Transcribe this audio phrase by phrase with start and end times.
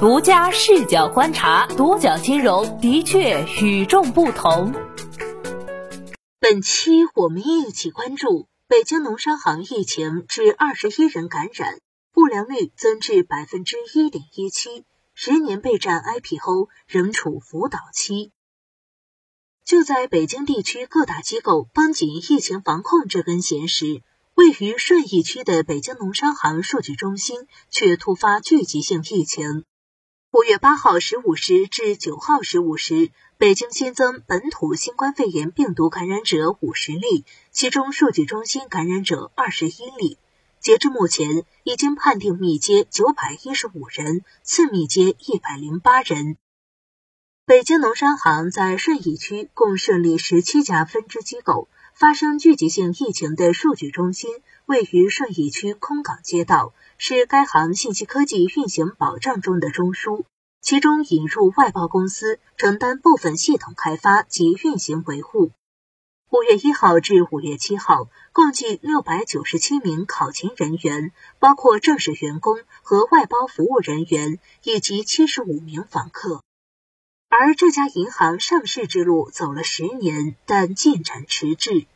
[0.00, 4.72] 独家视角观察，独角金融的确与众不同。
[6.38, 11.80] 本期我们一起关注北京农商行疫情致二十一人感染，
[12.12, 14.84] 不良率增至百分之一点一七，
[15.14, 18.30] 十年备战 IPO 仍处辅导期。
[19.64, 24.02] 就在北京地区各大机构绷紧疫情防控这根弦时，
[24.36, 29.64] 位于顺义区的北京农商行数据中心却突发聚集性疫情。
[30.30, 40.18] 五月八号十五时至九号十五时，北京新增本土新冠肺炎病毒感染者五十例，其中数据中心感染者二十一例。
[40.60, 46.36] 截至目前，已经判定密接九百一十五人，次密接一百零八人。
[47.46, 54.30] 北京农商行在顺义区共设立十七家分支机构，发生聚集性疫情的数据中心
[54.66, 56.72] 位于顺义区空港街道。
[56.96, 60.22] 是该行信息科技运行保障中的中枢，
[60.60, 65.50] 其中引入外包公司承担部分系统开发及运行维护。
[66.30, 76.42] 五月一号至五月七号，共计六百九十七名考勤人员，包括正式员工和外包服务人员，以及七十五名访客。
[77.30, 81.86] 而这家银行上市之路走了十年，但进展迟滞。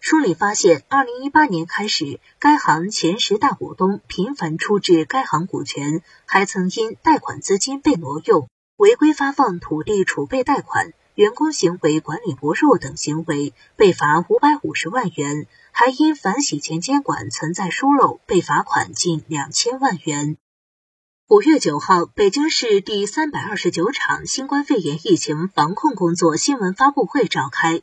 [0.00, 20.36] 梳理发现，二零一八年开始，该行前十大股东频繁出质该行股权，还曾因贷款资金被挪用、违规发放土地储备贷款、员工行为管理薄弱等行为，被罚五百五十万元；还因反洗钱监管存在疏漏，被罚款近两千万元。
[21.30, 27.82] 五月九号，北京市第三百二十九场新冠肺炎疫情防控工作新闻发布会召开。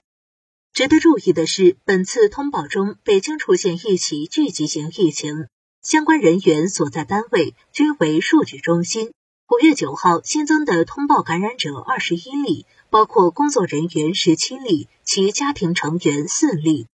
[0.73, 5.47] 值得注意的是，本次通报中，北京出现一起聚集型疫情，
[5.81, 9.13] 相关人员所在单位均为数据中心。
[9.47, 16.87] 五月九号新增的通报感染者二十一例，包括工作人员十七例，其家庭成员四例。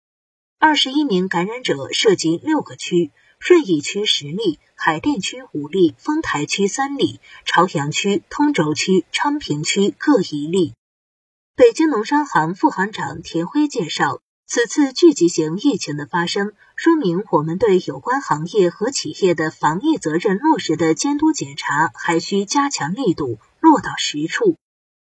[0.59, 3.11] 二十一名感染者涉及六个区：
[3.45, 10.75] 顺义区十例，海淀区五例，丰台区三例，朝阳区、通州区、昌平区各一例。
[11.57, 24.57] 北京农商行副行长田辉介绍，此次聚集型疫情的发生，说明我们对有关行业和企业的防疫责任落实的监督检查还需加强力度，落到实处。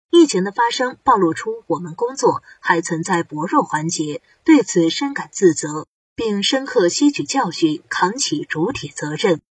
[0.09, 9.41] 疫情的发生暴露出我们工作还存在薄弱环节，对此深感自责，并深刻吸取教训，扛起主体责任。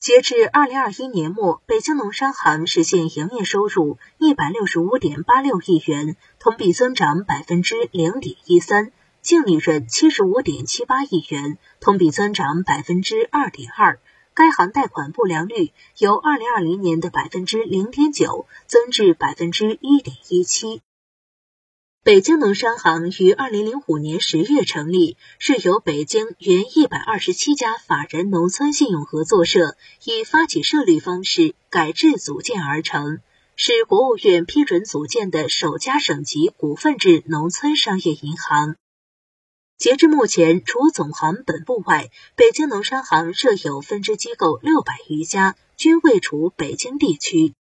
[0.00, 8.92] 截至二零二一年末，北京农商行实现营业收入一百六十五点八六亿元，同比增长百分之零点一三；
[9.22, 13.98] 净利润七十五点七八亿元，同比增长百分之二点二。
[14.34, 20.80] 该行贷款不良率由二零二零年的百分之零点九增至百分之一点一七。
[22.08, 33.18] 北京农商行于二零零五年十月成立，是由北京原一百二十七家法人农村信用合作社以发起设立方式改制组建而成，
[33.56, 38.76] 是国务院批准组建的首家省级股份制农村商业银行。
[39.76, 47.52] 截至目前，除总行本部外，北京农商行设有分支机构六百余家，均位处北京地区。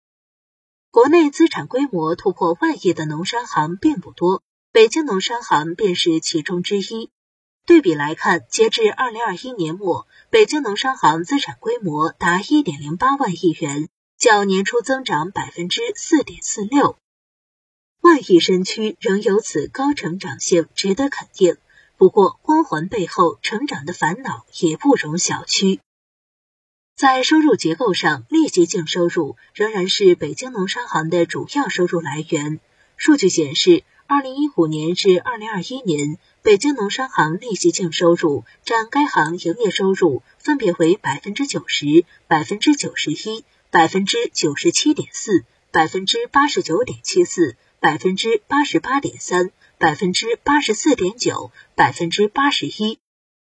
[0.97, 4.43] 国内资产规模突破万亿的农商行并不多，
[4.73, 7.11] 北京农商行便是其中之一。
[7.67, 16.97] 对比来看，截至二零二一年末，北京农商行资产规模达一点零八万亿元，较年初增长百分之四点四六。
[18.01, 21.59] 万亿身躯仍有此高成长性，值得肯定。
[21.99, 25.79] 不过，光环背后成长的烦恼也不容小觑。
[26.97, 32.59] 在收入结构上，利息净收入仍然是北京农商行的主要收入来源。
[32.97, 52.99] 数据显示，二零一五年至二零二一年，北京农商行利息净收入占该行营业收入分别为百分之九十、百分之九十一、百分之九十七点四、百分之八十九点七四、百分之八十八点三、百分之八十四点九、百分之八十一。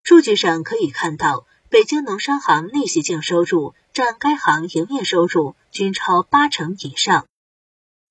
[0.03, 1.47] 数据上可以看到。
[1.76, 7.26] 北京农商行利息净收入占该行营业收入均超八成以上。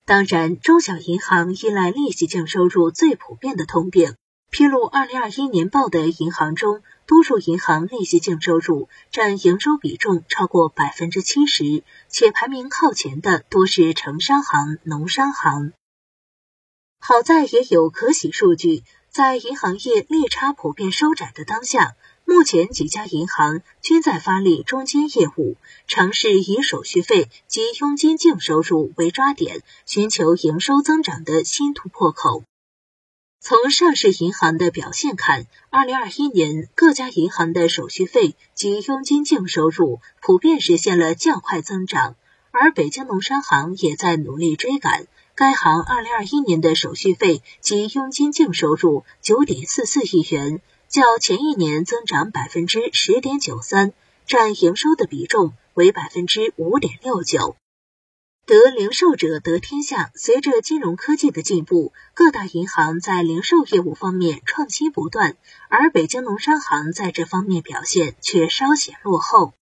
[0.04, 4.14] 当然，中小银行依赖利息净收入最普遍的通病。
[4.52, 15.72] 披露二零二一年报的银行中，多数银行利息净收入占营收比重超过百分之七十，且排名靠前的多是城商行、农商行。
[17.00, 21.96] 好在也有可喜数据，在银行业利差普遍收窄的当下。
[22.28, 25.56] 目前几家银行均在发力中金业务，
[25.86, 32.42] 尝试以手续费及佣金净收入为抓点，寻求营收增长的新突破口。
[33.40, 42.16] 从上市银行的表现看，二零二一年各家银行的手续费及佣金净收入普遍实现了较快增长，
[42.50, 45.06] 而北京农商行也在努力追赶。
[45.36, 50.60] 该行二零二一年的手续费及佣金净收入九点四四亿元，
[50.96, 53.92] 较前一年增长百分之十点九三，
[54.26, 57.54] 占营收的比重为百分之五点六九。
[58.46, 60.10] 得零售者得天下。
[60.14, 65.36] 随着金融科技的进步，各大银行在零售业务方面创新不断，
[65.68, 69.52] 而北京农商行在这方面表现却稍显落后。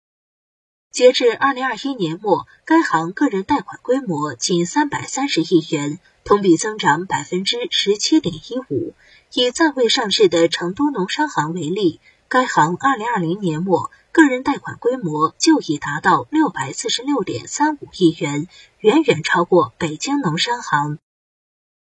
[0.89, 8.93] 截至二零二一年末，该行个人贷款规模仅三百三十亿元，同比增长百分之十七点一五。
[9.37, 11.99] 以暂未上市的成都农商行为例，
[12.29, 13.91] 该行二零二零年末。
[14.13, 18.47] 个人贷款规模就已达到六百四十六点三五亿元，
[18.79, 20.99] 远远超过北京农商行。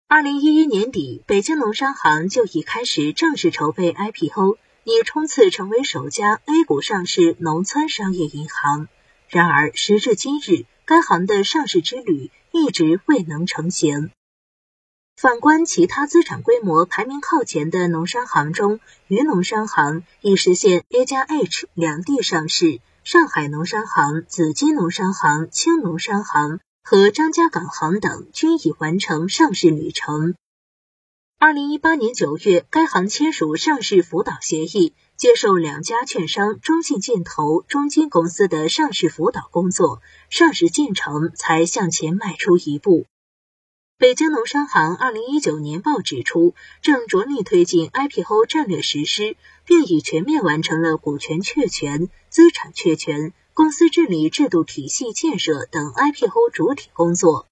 [0.07, 8.87] 二零一一年底，北京农商行就已开始正式筹备 IPO，以冲刺成为首家 A 股上市农村商业银行。
[9.29, 14.09] 然而，时至今日，该行的上市之旅一直未能成型。
[15.15, 30.35] 反观其他资产规模排名靠前的农商行中，渝农商行已实现 A 加 H 两地上市，上海农商行、紫金农商行、青农商行和张家港行等均已完成上市旅程。
[31.39, 43.05] 二零一八年九月，该行签署上市辅导协议，接受两家券商中信建投、中金公司的上市辅导工作，上市进程才向前迈出一步。
[43.97, 57.47] 北京农商行二零一九年报指出，正着力推进 IPO 战略实施，并已全面完成了股权确权、资产确权、公司治理制度体系建设等 IPO 主体工作。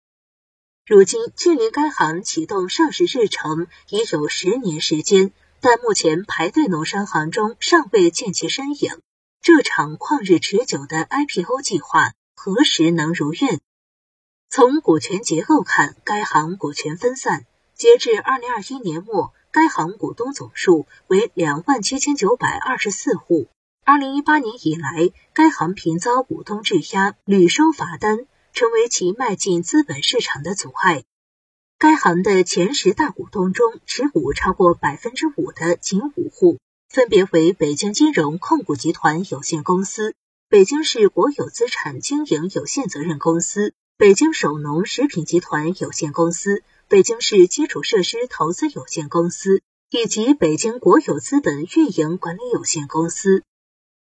[0.86, 5.32] 如今，距离该行启动上市日程已有十年时间，
[5.62, 9.00] 但目前排队农商行中尚未见其身影。
[9.42, 13.62] 这场旷日持久的 IPO 计划何时能如愿？
[14.56, 17.48] 从股权结构看，该行股权分散。
[17.74, 23.48] 截至二零二一年末，该行股东总数为两万七千九百二十四户。
[23.84, 31.04] 二零一八年以来，该行频遭股东质押、屡收罚单，成为其迈进资本市场的阻碍。
[31.80, 36.60] 该行的前十大股东中，持股超过百分之五的仅五户，
[36.90, 40.14] 分别为北京金融控股集团有限公司、
[40.48, 43.74] 北京市国有资产经营有限责任公司。
[43.96, 49.62] 北京首农食品集团有限公司、北京市基础设施投资有限公司
[49.92, 53.44] 以及北京国有资本运营管理有限公司。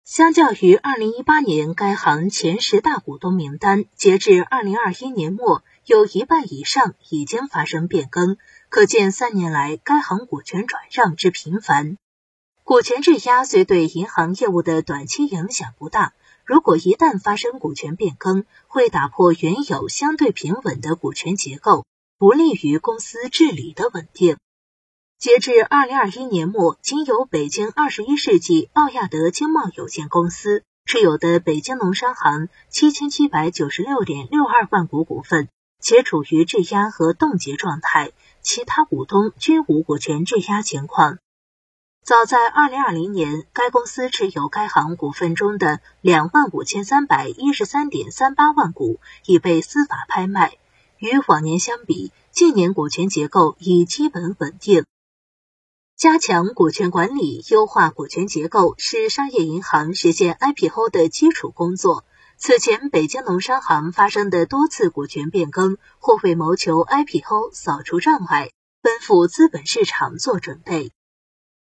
[0.05, 8.37] 相较于二零一八年该行前十大股东名单，截至二零二一年末，有一半以上已经发生变更，
[8.69, 11.97] 可见三年来该行股权转让之频繁。
[12.65, 16.12] 股权质押虽对银行业务的短期影响不大。
[16.50, 21.87] 如果一旦发生股权变更，会打破原有相对平稳的股权结构，
[22.19, 24.37] 不利于公司治理的稳定。
[25.17, 35.49] 截至二零二一年末，仅有北京二十一世纪奥亚德经贸有限公司持有的北京农商行七千七百九十六点六二万股股份，
[35.80, 38.11] 且处于质押和冻结状态，
[38.42, 41.19] 其他股东均无股权质押情况。
[42.02, 50.57] 早在二零二零年，该公司持有该行股份中的两万五千三百一十三点三八万股已被司法拍卖。
[50.99, 54.85] 与往年相比，近年股权结构已基本稳定。
[55.97, 62.04] 加强股权管理、优化股权结构是商业银行实现 IPO 的基础工作。
[62.38, 68.50] 此前，北京农商行发生的多次股权变更，或为谋求 IPO 扫除障碍，
[68.83, 70.90] 奔赴资本市场做准备。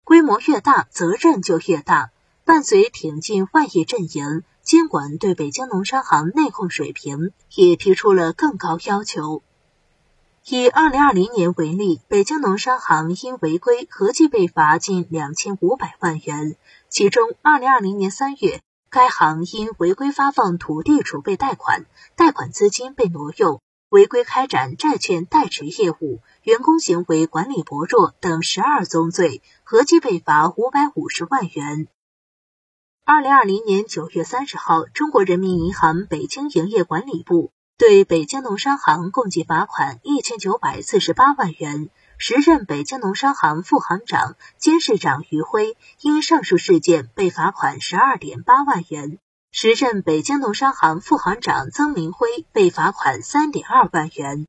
[0.10, 2.10] 规模越大，责任就越大。
[2.44, 9.44] 伴随挺进万亿阵营，监管对北京农商行内控水平也提出了更高要求。
[10.48, 16.56] 以二零二零年为例，北京农商行因违规合计被罚近两千五百万元，
[16.89, 21.86] 其中二零二零年三月，该行因违规发放土地储备贷款，
[22.16, 26.20] 贷款资金被挪用，违规开展债券代持业务。
[26.44, 31.88] 员工行为管理薄弱等十二宗罪，合计被罚五百五十万元。
[33.05, 49.19] 二零二零年九月三十号，中国人民银行北京营业管理部对北京农商行共计罚款一千九百四十八万元，时任北京农商行副行长、监事长于辉因上述事件被罚款十二点八万元；
[49.51, 54.47] 时任北京农商行副行长曾明辉被罚款三点二万元。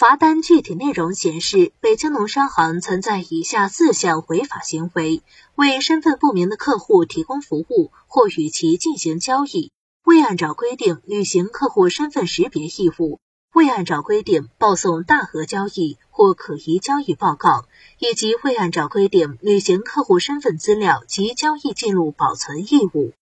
[0.00, 5.20] 罚单具体内容显示，北京农商行存在以下四项违法行为：
[5.56, 9.72] 为身份不明的客户提供服务或与其进行交易，
[10.06, 13.20] 未按照规定履行客户身份识别义务，
[13.52, 17.66] 未按照规定报送大额交易或可疑交易报告，
[17.98, 23.12] 以及未按照规定履行客户身份资料及交易记录保存义务。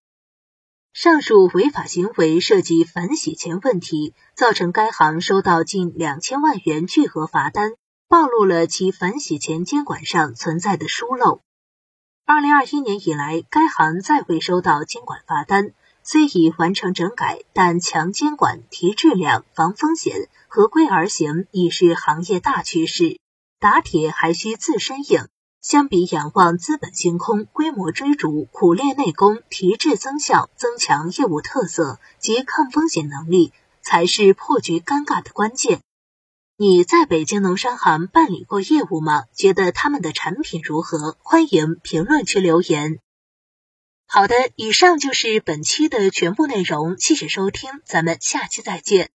[0.92, 7.72] 上述违法行为涉及反洗钱问题，造成该行收到近两千万元巨额罚单，
[8.08, 11.40] 暴露了其反洗钱监管上存在的疏漏。
[12.26, 23.20] 二零二一年以来，该行再未收到监管罚单，虽已完成整改，但强监管、提质量、防风险、合规而行已是行业大趋势，
[23.60, 25.28] 打铁还需自身硬。
[25.60, 35.80] 相比仰望资本星空、规模追逐、苦练内功、提质增效、增强业务特色及抗风险能力，才是破局尴尬的关键。
[36.56, 39.24] 你在北京农商行办理过业务吗？
[39.34, 41.16] 觉得他们的产品如何？
[41.22, 42.98] 欢迎评论区留言。
[44.06, 49.10] 好的，以上就是本期的全部内容，谢谢收听，咱们下期再见。